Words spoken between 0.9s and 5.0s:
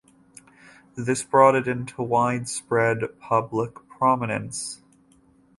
This brought it into widespread public prominence.